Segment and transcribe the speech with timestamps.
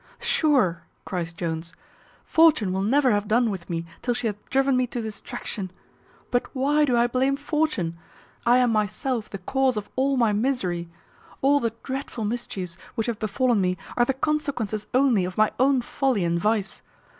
[0.19, 1.75] "Sure," cries Jones,
[2.25, 5.69] "Fortune will never have done with me till she hath driven me to distraction.
[6.31, 7.99] But why do I blame Fortune?
[8.43, 10.89] I am myself the cause of all my misery.
[11.43, 15.81] All the dreadful mischiefs which have befallen me are the consequences only of my own
[15.83, 16.81] folly and vice.